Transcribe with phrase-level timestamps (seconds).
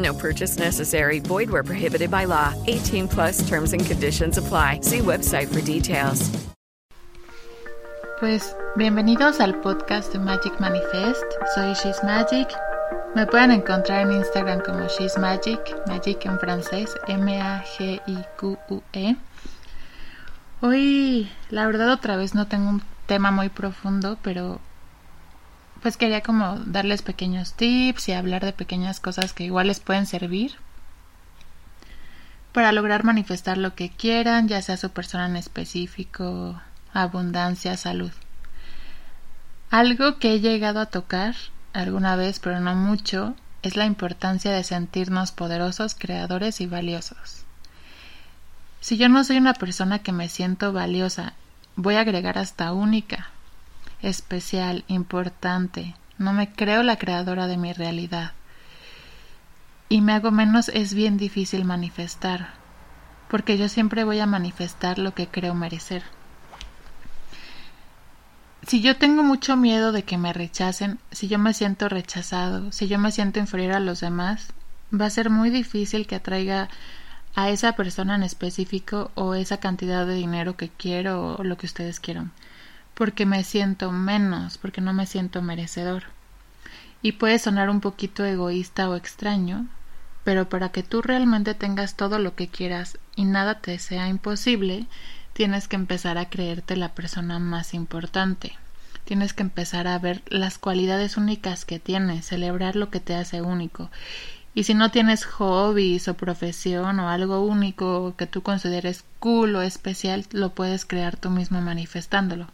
[0.00, 1.20] No purchase necessary.
[1.20, 2.54] Void where prohibited by law.
[2.66, 4.80] 18 plus terms and conditions apply.
[4.82, 6.30] See website for details.
[8.18, 11.24] Pues bienvenidos al podcast de Magic Manifest.
[11.54, 12.48] Soy She's Magic.
[13.14, 17.96] Me pueden encontrar en Instagram como She's Magic, Magic en francés, M-A-G-I-Q-U-E.
[20.60, 24.60] Hoy, la verdad, otra vez no tengo un tema muy profundo, pero
[25.82, 30.06] pues quería como darles pequeños tips y hablar de pequeñas cosas que igual les pueden
[30.06, 30.56] servir
[32.52, 36.60] para lograr manifestar lo que quieran, ya sea su persona en específico,
[36.92, 38.12] abundancia, salud.
[39.70, 41.36] Algo que he llegado a tocar
[41.72, 47.44] alguna vez, pero no mucho, es la importancia de sentirnos poderosos, creadores y valiosos.
[48.80, 51.34] Si yo no soy una persona que me siento valiosa,
[51.76, 53.30] voy a agregar hasta única,
[54.02, 55.94] especial, importante.
[56.18, 58.32] No me creo la creadora de mi realidad.
[59.88, 62.54] Y me hago menos es bien difícil manifestar,
[63.28, 66.02] porque yo siempre voy a manifestar lo que creo merecer.
[68.66, 72.86] Si yo tengo mucho miedo de que me rechacen, si yo me siento rechazado, si
[72.88, 74.52] yo me siento inferior a los demás,
[74.92, 76.68] va a ser muy difícil que atraiga
[77.34, 81.66] a esa persona en específico o esa cantidad de dinero que quiero o lo que
[81.66, 82.32] ustedes quieran,
[83.00, 86.02] porque me siento menos, porque no me siento merecedor.
[87.00, 89.68] Y puede sonar un poquito egoísta o extraño,
[90.22, 94.86] pero para que tú realmente tengas todo lo que quieras y nada te sea imposible,
[95.32, 98.52] tienes que empezar a creerte la persona más importante.
[99.06, 103.40] Tienes que empezar a ver las cualidades únicas que tienes, celebrar lo que te hace
[103.40, 103.90] único.
[104.54, 109.62] Y si no tienes hobbies o profesión o algo único que tú consideres cool o
[109.62, 112.46] especial, lo puedes crear tú mismo manifestándolo.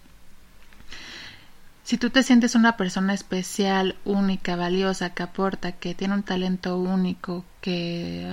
[1.86, 6.76] Si tú te sientes una persona especial, única, valiosa, que aporta, que tiene un talento
[6.78, 8.28] único, que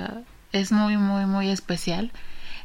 [0.51, 2.11] es muy, muy, muy especial,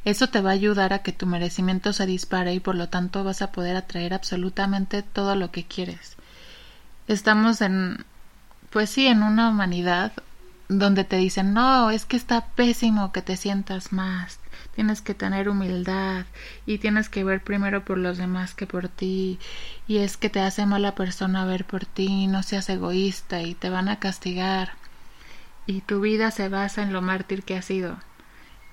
[0.06, 3.22] eso te va a ayudar a que tu merecimiento se dispare y por lo tanto
[3.22, 6.16] vas a poder atraer absolutamente todo lo que quieres.
[7.06, 8.06] Estamos en,
[8.70, 10.14] pues sí, en una humanidad
[10.70, 14.40] donde te dicen, no, es que está pésimo que te sientas más,
[14.74, 16.26] tienes que tener humildad
[16.66, 19.38] y tienes que ver primero por los demás que por ti
[19.86, 23.70] y es que te hace mala persona ver por ti, no seas egoísta y te
[23.70, 24.72] van a castigar
[25.66, 27.98] y tu vida se basa en lo mártir que has sido.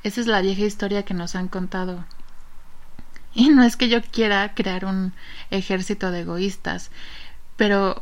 [0.03, 2.05] Esa es la vieja historia que nos han contado.
[3.33, 5.11] Y no es que yo quiera crear un
[5.51, 6.89] ejército de egoístas,
[7.57, 8.01] pero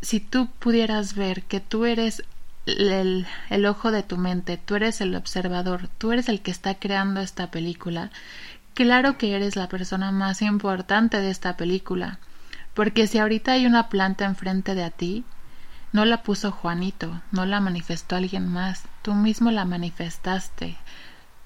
[0.00, 2.22] si tú pudieras ver que tú eres
[2.66, 3.26] el,
[3.66, 7.50] ojo de tu mente, tú eres el observador, tú eres el que está creando esta
[7.50, 8.10] película,
[8.74, 12.18] claro que eres la persona más importante de esta película,
[12.74, 15.24] porque si ahorita hay una planta enfrente de ti,
[15.92, 20.76] no la puso Juanito, no la manifestó alguien más, tú mismo la manifestaste.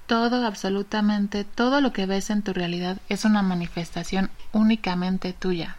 [0.06, 5.78] Todo, absolutamente todo lo que ves en tu realidad es una manifestación únicamente tuya.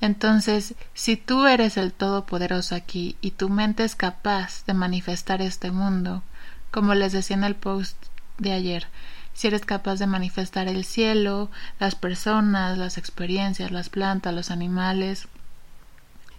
[0.00, 5.70] Entonces, si tú eres el Todopoderoso aquí y tu mente es capaz de manifestar este
[5.72, 6.22] mundo,
[6.70, 7.96] como les decía en el post
[8.38, 8.86] de ayer,
[9.34, 15.28] si eres capaz de manifestar el cielo, las personas, las experiencias, las plantas, los animales,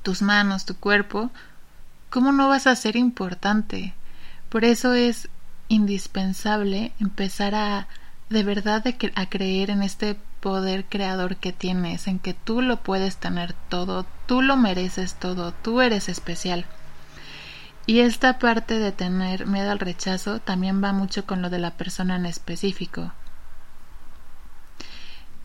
[0.04, 1.30] tus manos, tu cuerpo,
[2.10, 3.94] ¿cómo no vas a ser importante?
[4.50, 5.30] Por eso es
[5.68, 7.88] indispensable empezar a
[8.30, 8.84] de verdad
[9.16, 14.06] a creer en este poder creador que tienes, en que tú lo puedes tener todo,
[14.28, 16.66] tú lo mereces todo, tú eres especial.
[17.86, 21.72] Y esta parte de tener miedo al rechazo también va mucho con lo de la
[21.72, 23.12] persona en específico.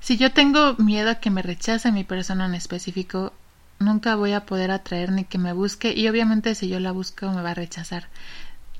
[0.00, 3.32] Si yo tengo miedo a que me rechace mi persona en específico,
[3.78, 7.30] nunca voy a poder atraer ni que me busque y obviamente si yo la busco
[7.30, 8.08] me va a rechazar.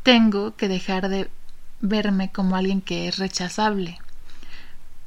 [0.03, 1.31] Tengo que dejar de
[1.85, 3.99] verme como alguien que es rechazable.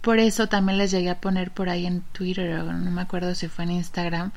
[0.02, 3.36] Por eso también les llegué a poner por ahí en Twitter o no me acuerdo
[3.36, 4.32] si fue en Instagram.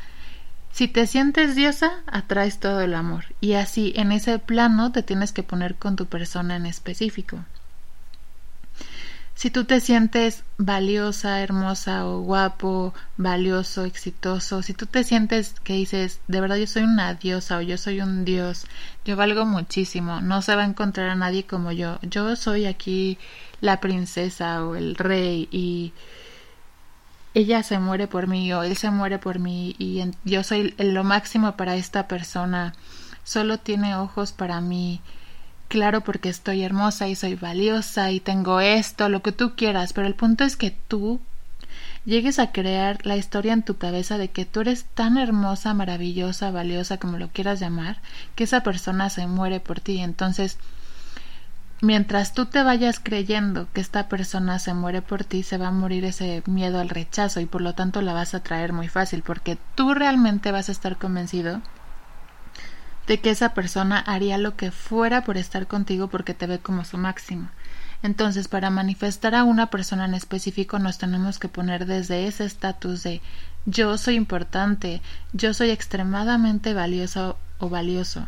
[0.72, 3.26] Si te sientes diosa, atraes todo el amor.
[3.40, 7.44] Y así, en ese plano, te tienes que poner con tu persona en específico.
[9.40, 15.72] Si tú te sientes valiosa, hermosa o guapo, valioso, exitoso, si tú te sientes que
[15.72, 18.66] dices, de verdad yo soy una diosa o yo soy un dios,
[19.06, 23.16] yo valgo muchísimo, no se va a encontrar a nadie como yo, yo soy aquí
[23.62, 25.94] la princesa o el rey y
[27.32, 31.02] ella se muere por mí o él se muere por mí y yo soy lo
[31.02, 32.74] máximo para esta persona,
[33.24, 35.00] solo tiene ojos para mí
[35.70, 40.08] claro porque estoy hermosa y soy valiosa y tengo esto, lo que tú quieras, pero
[40.08, 41.20] el punto es que tú
[42.04, 46.50] llegues a crear la historia en tu cabeza de que tú eres tan hermosa, maravillosa,
[46.50, 47.98] valiosa, como lo quieras llamar,
[48.34, 50.00] que esa persona se muere por ti.
[50.00, 50.58] Entonces,
[51.80, 55.72] mientras tú te vayas creyendo que esta persona se muere por ti, se va a
[55.72, 59.22] morir ese miedo al rechazo y por lo tanto la vas a traer muy fácil
[59.22, 61.62] porque tú realmente vas a estar convencido
[63.06, 66.84] de que esa persona haría lo que fuera por estar contigo porque te ve como
[66.84, 67.48] su máximo.
[68.02, 73.02] Entonces, para manifestar a una persona en específico nos tenemos que poner desde ese estatus
[73.02, 73.20] de
[73.66, 75.02] yo soy importante,
[75.32, 78.26] yo soy extremadamente valioso o valioso.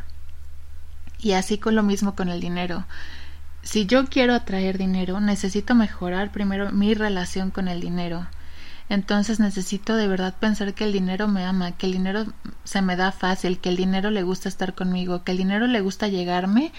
[1.21, 2.85] Y así con lo mismo con el dinero.
[3.63, 8.27] Si yo quiero atraer dinero, necesito mejorar primero mi relación con el dinero
[8.89, 12.27] entonces necesito de verdad pensar que el dinero me ama, que el dinero
[12.65, 15.81] se me da fácil, que el dinero le gusta estar conmigo, que el dinero le
[15.81, 16.73] gusta llegarme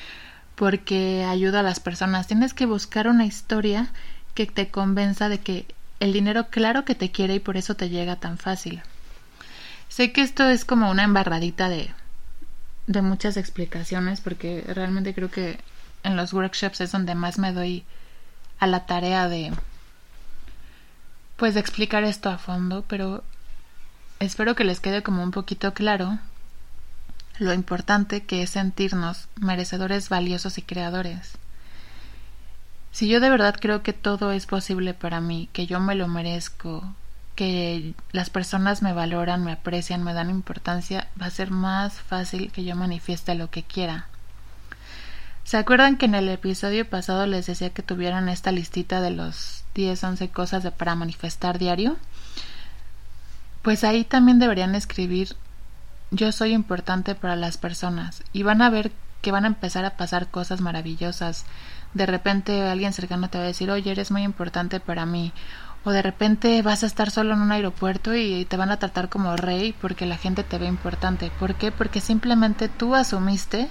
[0.56, 2.28] porque ayuda a las personas.
[2.28, 3.88] Tienes que buscar una historia
[4.34, 5.66] que te convenza de que
[6.00, 8.82] el dinero claro que te quiere y por eso te llega tan fácil.
[9.90, 11.92] Sé que esto es como una embarradita de,
[12.88, 15.60] de muchas explicaciones porque realmente creo que
[16.04, 17.86] en los workshops es donde más me doy
[18.60, 19.52] a la tarea de
[21.44, 23.22] pues de explicar esto a fondo, pero
[24.22, 26.18] espero que les quede como un poquito claro
[27.38, 31.34] lo importante que es sentirnos merecedores valiosos y creadores.
[32.94, 36.08] Si yo de verdad creo que todo es posible para mí, que yo me lo
[36.08, 36.96] merezco,
[37.36, 42.54] que las personas me valoran, me aprecian, me dan importancia, va a ser más fácil
[42.54, 44.08] que yo manifieste lo que quiera.
[45.44, 49.64] ¿Se acuerdan que en el episodio pasado les decía que tuvieran esta listita de los
[49.76, 51.98] 10, 11 cosas de, para manifestar diario?
[53.62, 55.36] Pues ahí también deberían escribir
[56.14, 58.92] yo soy importante para las personas y van a ver
[59.22, 61.46] que van a empezar a pasar cosas maravillosas.
[61.96, 65.34] De repente alguien cercano te va a decir, oye, eres muy importante para mí.
[65.86, 69.10] O de repente vas a estar solo en un aeropuerto y te van a tratar
[69.10, 71.32] como rey porque la gente te ve importante.
[71.40, 71.72] ¿Por qué?
[71.72, 73.70] Porque simplemente tú asumiste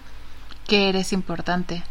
[0.72, 1.82] que eres importante.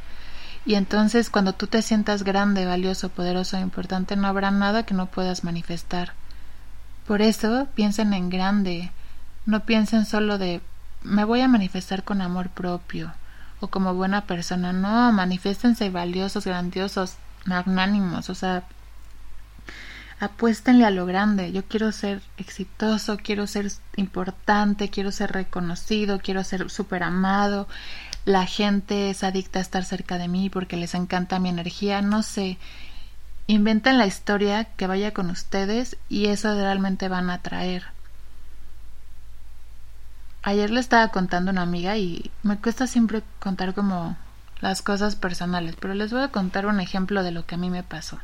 [0.65, 4.95] Y entonces cuando tú te sientas grande, valioso, poderoso e importante, no habrá nada que
[4.95, 6.13] no puedas manifestar.
[7.05, 8.89] Por eso piensen en grande,
[9.45, 10.61] no piensen solo de
[11.03, 13.13] me voy a manifestar con amor propio
[13.59, 18.63] o como buena persona, no, manifiestense valiosos, grandiosos, magnánimos, o sea,
[20.19, 21.51] apuéstenle a lo grande.
[21.51, 27.67] Yo quiero ser exitoso, quiero ser importante, quiero ser reconocido, quiero ser super amado,
[28.25, 32.23] la gente es adicta a estar cerca de mí porque les encanta mi energía, no
[32.23, 32.57] sé.
[33.47, 37.83] Inventen la historia que vaya con ustedes y eso realmente van a atraer.
[40.43, 44.15] Ayer le estaba contando a una amiga y me cuesta siempre contar como
[44.59, 47.69] las cosas personales, pero les voy a contar un ejemplo de lo que a mí
[47.69, 48.19] me pasó.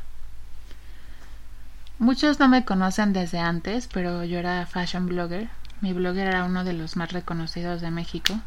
[1.98, 5.48] Muchos no me conocen desde antes, pero yo era fashion blogger.
[5.80, 8.40] Mi blogger era uno de los más reconocidos de México.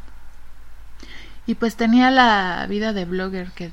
[1.46, 3.72] Y pues tenía la vida de blogger que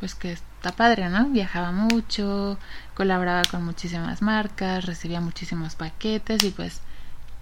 [0.00, 1.28] pues que está padre, ¿no?
[1.28, 2.58] Viajaba mucho,
[2.94, 6.80] colaboraba con muchísimas marcas, recibía muchísimos paquetes y pues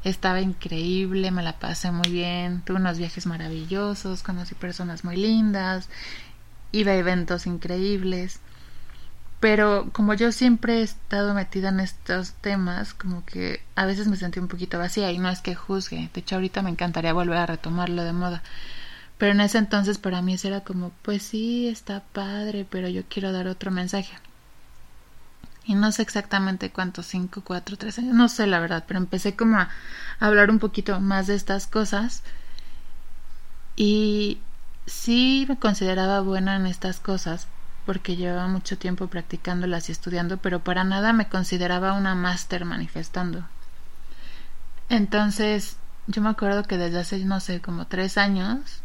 [0.05, 5.89] estaba increíble, me la pasé muy bien, tuve unos viajes maravillosos, conocí personas muy lindas,
[6.73, 8.41] iba a eventos increíbles.
[9.41, 14.17] Pero como yo siempre he estado metida en estos temas, como que a veces me
[14.17, 16.11] sentí un poquito vacía y no es que juzgue.
[16.13, 18.43] De hecho, ahorita me encantaría volver a retomarlo de moda.
[19.19, 23.33] Pero en ese entonces para mí era como, pues sí, está padre, pero yo quiero
[23.33, 24.17] dar otro mensaje.
[25.65, 29.37] y no sé exactamente cuántos, cinco, cuatro, tres años, no sé la verdad, pero empecé
[29.37, 29.69] como a
[30.19, 32.23] hablar un poquito más de estas cosas
[33.77, 34.41] y
[34.87, 37.49] sí me consideraba buena en estas cosas
[37.87, 43.45] porque llevaba mucho tiempo practicándolas y estudiando, pero para nada me consideraba una máster manifestando.
[44.89, 48.83] Entonces, yo me acuerdo que desde hace, no sé, como tres años,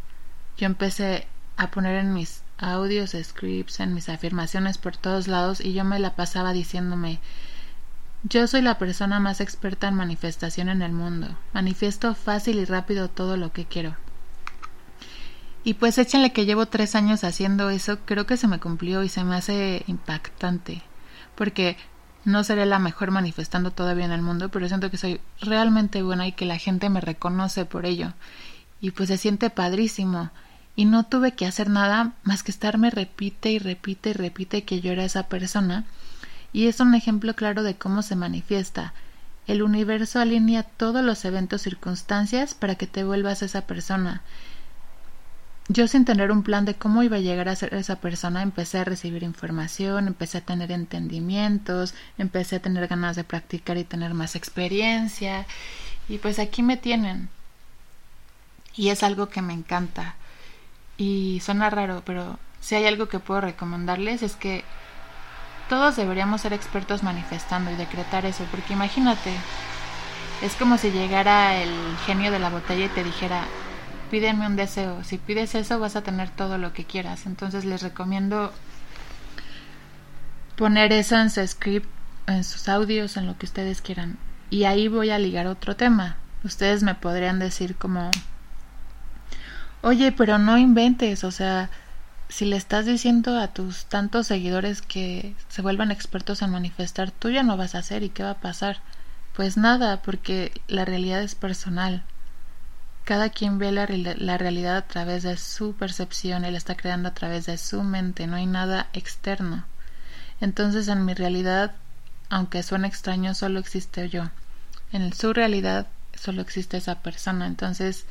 [0.56, 5.72] yo empecé a poner en mis audios, scripts, en mis afirmaciones por todos lados y
[5.72, 7.20] yo me la pasaba diciéndome
[8.26, 11.36] yo soy la persona más experta en manifestación en el mundo.
[11.52, 13.96] Manifiesto fácil y rápido todo lo que quiero.
[15.62, 19.10] Y pues échenle que llevo tres años haciendo eso, creo que se me cumplió y
[19.10, 20.82] se me hace impactante.
[21.34, 21.76] Porque
[22.24, 26.26] no seré la mejor manifestando todavía en el mundo, pero siento que soy realmente buena
[26.26, 28.14] y que la gente me reconoce por ello.
[28.84, 30.30] Y pues se siente padrísimo
[30.76, 34.82] y no tuve que hacer nada más que estarme repite y repite y repite que
[34.82, 35.86] yo era esa persona
[36.52, 38.92] y es un ejemplo claro de cómo se manifiesta.
[39.46, 44.20] El universo alinea todos los eventos circunstancias para que te vuelvas esa persona.
[45.68, 48.80] Yo sin tener un plan de cómo iba a llegar a ser esa persona, empecé
[48.80, 54.12] a recibir información, empecé a tener entendimientos, empecé a tener ganas de practicar y tener
[54.12, 55.46] más experiencia.
[56.06, 57.30] Y pues aquí me tienen.
[58.76, 60.16] Y es algo que me encanta.
[60.96, 64.64] Y suena raro, pero si hay algo que puedo recomendarles es que
[65.68, 69.32] todos deberíamos ser expertos manifestando y decretar eso, porque imagínate,
[70.42, 71.72] es como si llegara el
[72.06, 73.44] genio de la botella y te dijera,
[74.10, 77.82] pídeme un deseo, si pides eso vas a tener todo lo que quieras, entonces les
[77.82, 78.52] recomiendo
[80.56, 81.88] poner eso en su script,
[82.26, 84.18] en sus audios, en lo que ustedes quieran.
[84.50, 86.16] Y ahí voy a ligar otro tema.
[86.44, 88.10] Ustedes me podrían decir como,
[89.84, 91.68] Oye, pero no inventes, o sea,
[92.30, 97.28] si le estás diciendo a tus tantos seguidores que se vuelvan expertos en manifestar, tú
[97.28, 98.78] ya no vas a hacer y qué va a pasar.
[99.36, 102.02] Pues nada, porque la realidad es personal.
[103.04, 107.10] Cada quien ve la, la, realidad a través de su percepción y la está creando
[107.10, 109.66] a través de su mente, no hay nada externo.
[110.40, 111.72] Entonces en mi realidad,
[112.30, 114.30] aunque suene extraño, solo existe yo.
[114.92, 115.88] En su realidad
[116.18, 117.46] solo existe esa persona.
[117.46, 118.06] Entonces,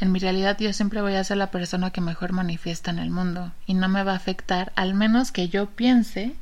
[0.00, 3.10] en mi realidad yo siempre voy a ser la persona que mejor manifiesta en el
[3.10, 6.34] mundo y no me va a afectar al menos que yo piense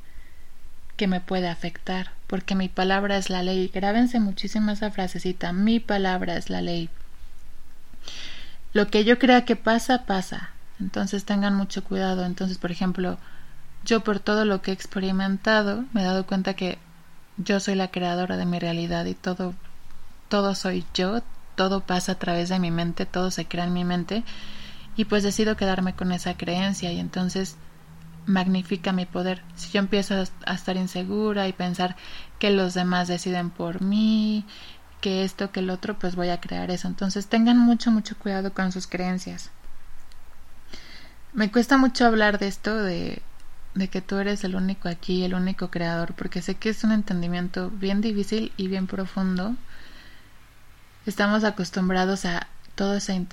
[0.96, 3.70] que me puede afectar, porque mi palabra es la ley.
[3.72, 6.90] Grábense muchísimo esa frasecita, mi palabra es la ley.
[8.72, 10.50] Lo que yo crea que pasa, pasa.
[10.80, 12.24] Entonces tengan mucho cuidado.
[12.24, 13.18] Entonces, por ejemplo,
[13.84, 16.78] yo por todo lo que he experimentado me he dado cuenta que
[17.36, 19.54] yo soy la creadora de mi realidad y todo
[20.32, 21.20] todo soy yo,
[21.54, 24.24] todo pasa a través de mi mente, todo se crea en mi mente
[24.96, 27.56] y pues decido quedarme con esa creencia y entonces
[28.26, 29.42] magnifica mi poder.
[29.56, 30.14] Si yo empiezo
[30.46, 31.96] a estar insegura y pensar
[32.38, 34.44] que los demás deciden por mí,
[35.00, 36.88] que esto, que el otro, pues voy a crear eso.
[36.88, 39.50] Entonces tengan mucho, mucho cuidado con sus creencias.
[41.32, 43.22] Me cuesta mucho hablar de esto, de,
[43.74, 46.92] de que tú eres el único aquí, el único creador, porque sé que es un
[46.92, 49.56] entendimiento bien difícil y bien profundo
[51.04, 53.26] Estamos acostumbrados a todo ese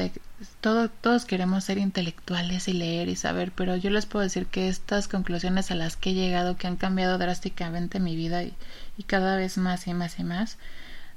[0.59, 4.69] todo, todos queremos ser intelectuales y leer y saber, pero yo les puedo decir que
[4.69, 8.55] estas conclusiones a las que he llegado, que han cambiado drásticamente mi vida y,
[8.97, 10.57] y cada vez más y más y más,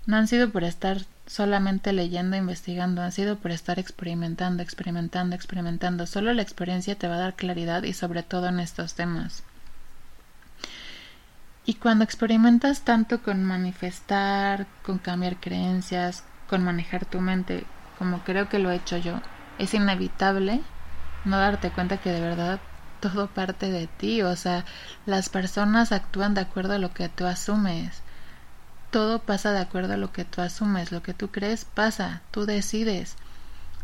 [0.05, 5.35] no han sido por estar solamente leyendo e investigando, han sido por estar experimentando, experimentando,
[5.35, 6.07] experimentando.
[6.07, 9.43] Solo la experiencia te va a dar claridad y sobre todo en estos temas.
[11.65, 17.65] Y cuando experimentas tanto con manifestar, con cambiar creencias, con manejar tu mente,
[17.99, 19.19] como creo que lo he hecho yo,
[19.59, 20.61] es inevitable
[21.25, 22.61] no darte cuenta que de verdad
[23.01, 24.67] todo parte de ti, o sea,
[25.07, 28.03] las personas actúan de acuerdo a lo que tú asumes.
[28.91, 32.45] Todo pasa de acuerdo a lo que tú asumes, lo que tú crees pasa, tú
[32.45, 33.17] decides.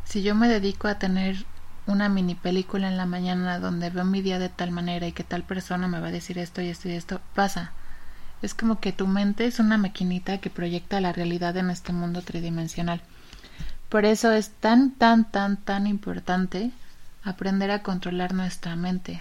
[0.04, 1.46] Si yo me dedico a tener
[1.87, 5.25] una mini película en la mañana donde veo mi día de tal manera y que
[5.25, 7.72] tal persona me va a decir esto y esto y esto, pasa.
[8.42, 12.23] Es como que tu mente es una maquinita que proyecta la realidad en este mundo
[12.23, 13.00] tridimensional.
[13.88, 16.71] Por eso es tan, tan, tan, tan importante
[17.25, 19.21] aprender a controlar nuestra mente,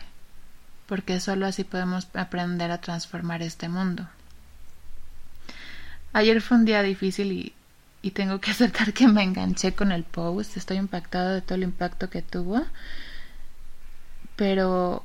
[0.87, 4.07] porque solo así podemos aprender a transformar este mundo.
[6.13, 7.53] Ayer fue un día difícil y,
[8.01, 11.63] y tengo que aceptar que me enganché con el post, estoy impactado de todo el
[11.63, 12.65] impacto que tuvo,
[14.35, 15.03] pero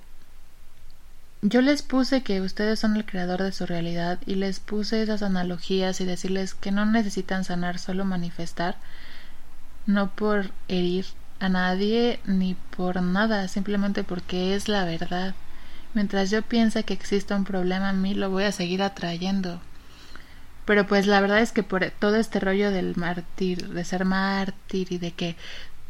[1.43, 5.23] yo les puse que ustedes son el creador de su realidad y les puse esas
[5.23, 8.77] analogías y decirles que no necesitan sanar, solo manifestar,
[9.87, 11.05] no por herir
[11.41, 15.35] a nadie ni por nada, simplemente porque es la verdad.
[15.95, 19.61] Mientras yo piense que existe un problema en mí, lo voy a seguir atrayendo.
[20.65, 24.93] Pero pues la verdad es que por todo este rollo del mártir, de ser mártir
[24.93, 25.37] y de que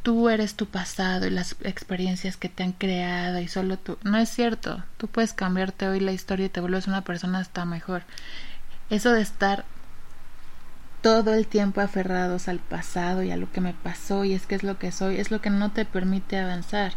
[0.02, 4.18] tú eres tu pasado y las experiencias que te han creado y solo tú, no
[4.18, 4.82] es cierto.
[4.96, 8.02] Tú puedes cambiarte hoy la historia y te vuelves una persona hasta mejor.
[8.90, 9.64] Eso de estar
[11.02, 14.54] todo el tiempo aferrados al pasado y a lo que me pasó y es que
[14.54, 16.92] es lo que soy, es lo que no te permite avanzar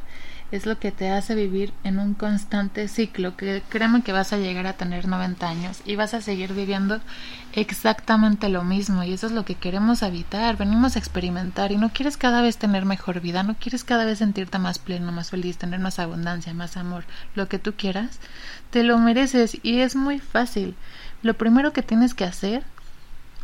[0.51, 4.37] es lo que te hace vivir en un constante ciclo que créeme que vas a
[4.37, 7.01] llegar a tener 90 años y vas a seguir viviendo
[7.53, 11.89] exactamente lo mismo y eso es lo que queremos evitar, venimos a experimentar y no
[11.89, 15.57] quieres cada vez tener mejor vida, no quieres cada vez sentirte más pleno, más feliz,
[15.57, 18.19] tener más abundancia, más amor, lo que tú quieras,
[18.69, 20.75] te lo mereces y es muy fácil.
[21.21, 22.63] Lo primero que tienes que hacer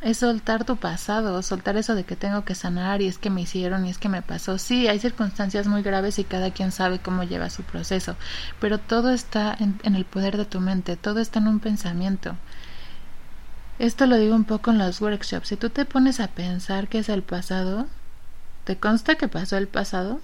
[0.02, 3.42] es soltar tu pasado, soltar eso de que tengo que sanar y es que me
[3.42, 4.58] hicieron y es que me pasó.
[4.58, 8.16] Sí, hay circunstancias muy graves y cada quien sabe cómo lleva su proceso,
[8.60, 12.36] pero todo está en, el poder de tu mente, todo está en un pensamiento.
[13.78, 15.50] Esto lo digo un poco en los workshops.
[15.50, 17.88] Si tú te pones a pensar qué es el pasado,
[18.64, 20.20] ¿te consta que pasó el pasado?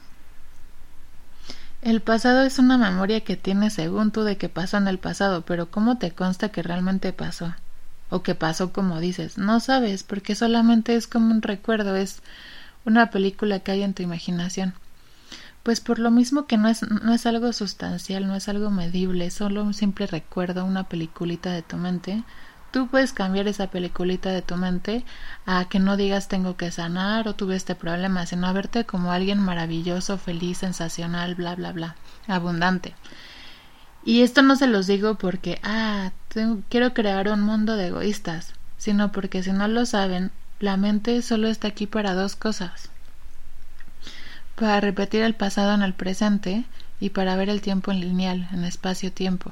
[1.83, 5.41] El pasado es una memoria que tienes según tú de que pasó en el pasado,
[5.43, 7.53] pero ¿cómo te consta que realmente pasó?
[8.09, 9.37] O que pasó como dices.
[9.37, 12.21] No sabes, porque solamente es como un recuerdo, es
[12.85, 14.73] una película que hay en tu imaginación.
[15.63, 19.25] Pues por lo mismo que no es, no es algo sustancial, no es algo medible,
[19.25, 22.23] es solo un simple recuerdo, una peliculita de tu mente,
[22.71, 25.03] tú puedes cambiar esa peliculita de tu mente
[25.45, 29.11] a que no digas tengo que sanar o tuve este problema, sino a verte como
[29.11, 31.95] alguien maravilloso, feliz, sensacional, bla, bla, bla,
[32.27, 32.95] abundante.
[34.07, 36.13] Y esto no se los digo porque, ah,
[36.69, 41.49] quiero crear un mundo de egoístas, sino porque si no lo saben, la mente solo
[41.49, 42.89] está aquí para dos cosas.
[44.55, 46.63] Para repetir el pasado en el presente
[47.01, 49.51] y para ver el tiempo en lineal, en espacio-tiempo.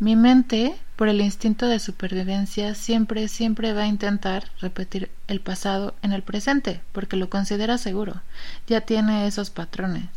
[0.00, 5.94] Mi mente, por el instinto de supervivencia, siempre, siempre va a intentar repetir el pasado
[6.02, 8.20] en el presente, porque lo considera seguro.
[8.66, 10.10] Ya tiene esos patrones.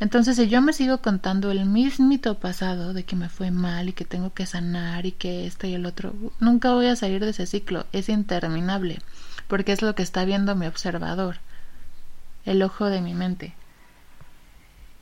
[0.00, 3.92] Entonces, si yo me sigo contando el mismito pasado de que me fue mal y
[3.92, 7.30] que tengo que sanar y que esto y el otro, nunca voy a salir de
[7.30, 9.00] ese ciclo, es interminable,
[9.48, 11.36] porque es lo que está viendo mi observador,
[12.44, 13.54] el ojo de mi mente.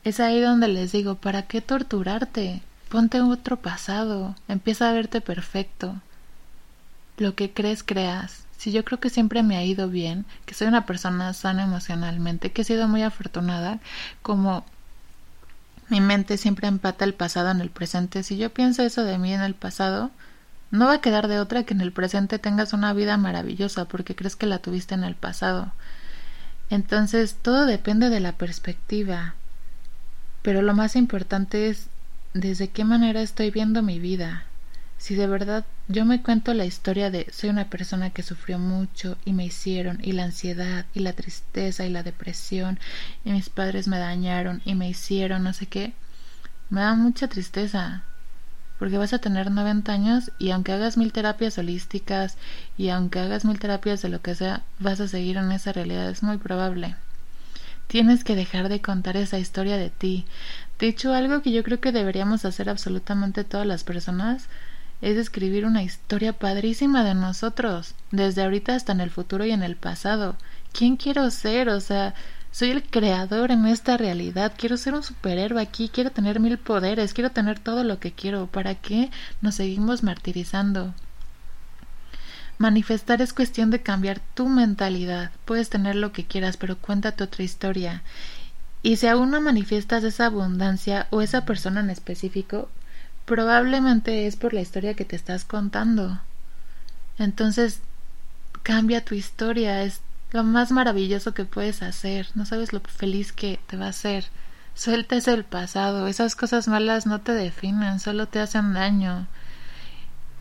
[0.03, 2.61] Es ahí donde les digo, ¿para qué torturarte?
[2.89, 5.95] Ponte otro pasado, empieza a verte perfecto.
[7.17, 8.42] Lo que crees, creas.
[8.63, 12.53] Si yo creo que siempre me ha ido bien, que soy una persona sana emocionalmente,
[12.53, 13.79] que he sido muy afortunada,
[14.21, 14.63] como
[15.89, 19.33] mi mente siempre empata el pasado en el presente, si yo pienso eso de mí
[19.33, 20.11] en el pasado,
[20.71, 24.15] no va a quedar de otra que en el presente tengas una vida maravillosa porque
[24.15, 25.73] crees que la tuviste en el pasado.
[26.69, 29.33] Entonces, todo depende de la perspectiva.
[30.41, 31.89] Pero lo más importante es
[32.33, 34.45] desde qué manera estoy viendo mi vida.
[35.03, 39.17] Si de verdad yo me cuento la historia de soy una persona que sufrió mucho
[39.25, 42.79] y me hicieron y la ansiedad y la tristeza y la depresión
[43.25, 45.91] y mis padres me dañaron y me hicieron no sé qué,
[46.69, 48.03] me da mucha tristeza
[48.79, 52.37] porque vas a tener 90 años y aunque hagas mil terapias holísticas
[52.77, 56.09] y aunque hagas mil terapias de lo que sea, vas a seguir en esa realidad,
[56.09, 56.95] es muy probable.
[57.87, 60.25] Tienes que dejar de contar esa historia de ti.
[60.79, 64.47] De hecho, algo que yo creo que deberíamos hacer absolutamente todas las personas
[65.03, 69.61] es escribir una historia padrísima de nosotros, desde ahorita hasta en el futuro y en
[69.61, 70.37] el pasado.
[70.71, 71.67] ¿Quién quiero ser?
[71.67, 72.15] O sea,
[72.53, 77.13] soy el creador en esta realidad, quiero ser un superhéroe aquí, quiero tener mil poderes,
[77.13, 78.47] quiero tener todo lo que quiero.
[78.47, 79.11] ¿Para qué
[79.41, 80.93] nos seguimos martirizando?
[82.57, 85.31] Manifestar es cuestión de cambiar tu mentalidad.
[85.43, 88.03] Puedes tener lo que quieras, pero cuéntate otra historia.
[88.81, 92.69] Y si aún no manifiestas esa abundancia o esa persona en específico,
[93.25, 96.19] probablemente es por la historia que te estás contando.
[97.17, 97.79] Entonces,
[98.63, 103.59] cambia tu historia, es lo más maravilloso que puedes hacer, no sabes lo feliz que
[103.67, 104.25] te va a hacer.
[104.75, 109.27] Suelta el pasado, esas cosas malas no te definen, solo te hacen daño.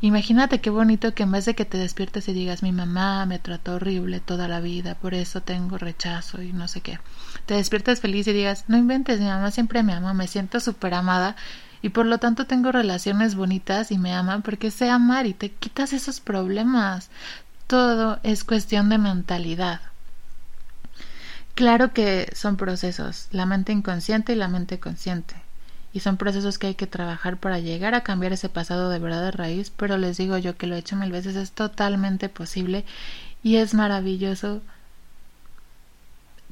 [0.01, 3.39] Imagínate qué bonito que en vez de que te despiertes y digas mi mamá me
[3.39, 6.99] trató horrible toda la vida, por eso tengo rechazo y no sé qué.
[7.47, 10.95] Te despiertas feliz y digas no inventes, mi mamá siempre me ama, me siento súper
[10.95, 11.37] amada
[11.83, 15.51] y por lo tanto tengo relaciones bonitas y me aman porque sé amar y te
[15.51, 17.11] quitas esos problemas.
[17.67, 19.81] Todo es cuestión de mentalidad.
[21.57, 25.35] Claro que son procesos, la mente inconsciente y la mente consciente.
[25.93, 29.23] Y son procesos que hay que trabajar para llegar a cambiar ese pasado de verdad
[29.23, 32.87] de raíz, pero les digo yo que lo he hecho mil veces, es totalmente posible
[33.43, 34.63] y es maravilloso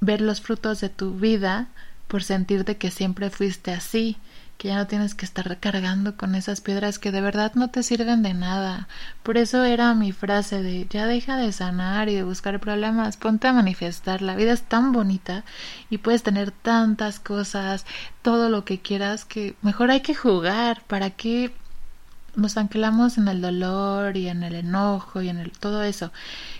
[0.00, 1.68] ver los frutos de tu vida
[2.08, 4.18] por sentirte que siempre fuiste así
[4.60, 7.82] que ya no tienes que estar recargando con esas piedras que de verdad no te
[7.82, 8.88] sirven de nada.
[9.22, 13.48] Por eso era mi frase de ya deja de sanar y de buscar problemas, ponte
[13.48, 14.20] a manifestar.
[14.20, 15.44] La vida es tan bonita
[15.88, 17.86] y puedes tener tantas cosas,
[18.20, 20.82] todo lo que quieras, que mejor hay que jugar.
[20.86, 21.54] ¿Para qué
[22.36, 26.12] nos anclamos en el dolor y en el enojo y en el, todo eso?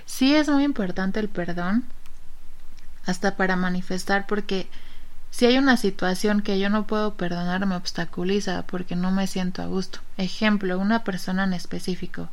[0.07, 1.85] Sí es muy importante el perdón,
[3.05, 4.71] hasta para manifestar, porque
[5.31, 9.63] si hay una situación que yo no puedo perdonar, me obstaculiza porque no me siento
[9.63, 10.01] a gusto.
[10.17, 12.29] Ejemplo, una persona en específico.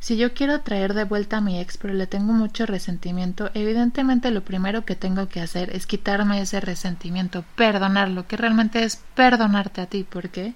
[0.00, 4.30] Si yo quiero traer de vuelta a mi ex pero le tengo mucho resentimiento, evidentemente
[4.30, 9.80] lo primero que tengo que hacer es quitarme ese resentimiento, perdonarlo, que realmente es perdonarte
[9.80, 10.04] a ti.
[10.04, 10.54] ¿Por qué?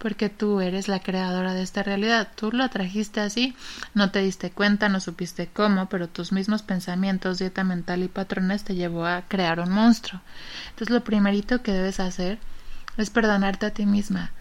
[0.00, 2.28] Porque tú eres la creadora de esta realidad.
[2.34, 3.54] Tú lo trajiste así,
[3.92, 8.64] no te diste cuenta, no supiste cómo, pero tus mismos pensamientos, dieta mental y patrones
[8.64, 10.22] te llevó a crear un monstruo.
[10.70, 12.38] Entonces lo primerito que debes hacer
[12.96, 14.32] es perdonarte a ti misma.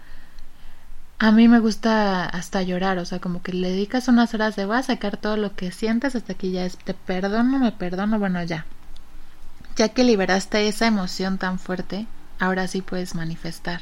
[1.20, 4.66] A mí me gusta hasta llorar, o sea, como que le dedicas unas horas de
[4.66, 8.18] voy a sacar todo lo que sientes hasta que ya es te perdono, me perdono,
[8.18, 8.66] bueno, ya.
[9.76, 12.08] Ya que liberaste esa emoción tan fuerte,
[12.40, 13.82] ahora sí puedes manifestar.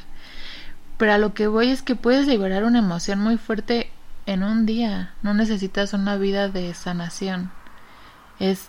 [0.98, 3.90] Pero a lo que voy es que puedes liberar una emoción muy fuerte
[4.26, 5.14] en un día.
[5.22, 7.50] No necesitas una vida de sanación.
[8.40, 8.68] Es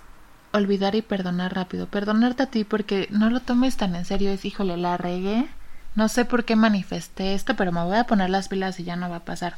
[0.53, 1.87] olvidar y perdonar rápido.
[1.87, 4.29] Perdonarte a ti porque no lo tomes tan en serio.
[4.29, 5.47] Es, híjole, la regué.
[5.95, 8.95] No sé por qué manifesté esto, pero me voy a poner las pilas y ya
[8.95, 9.55] no va a pasar.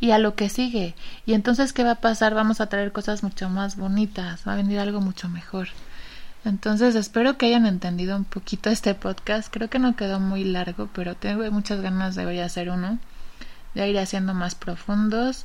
[0.00, 0.94] Y a lo que sigue.
[1.26, 2.32] Y entonces, ¿qué va a pasar?
[2.32, 4.46] Vamos a traer cosas mucho más bonitas.
[4.46, 5.68] Va a venir algo mucho mejor.
[6.44, 9.48] Entonces espero que hayan entendido un poquito este podcast.
[9.52, 12.98] Creo que no quedó muy largo, pero tengo muchas ganas de hoy hacer uno,
[13.74, 15.44] de ir haciendo más profundos.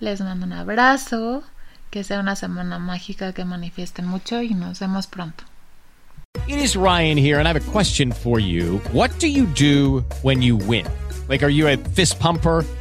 [0.00, 1.42] Les mando un abrazo,
[1.90, 5.44] que sea una semana mágica, que manifiesten mucho y nos vemos pronto.
[6.46, 8.80] It is Ryan here and I have a question for you.
[8.92, 10.86] What do you do when you win?
[11.28, 12.64] Like, are you a fist pumper?